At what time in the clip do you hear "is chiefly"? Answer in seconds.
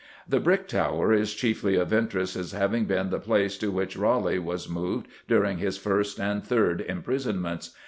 1.13-1.75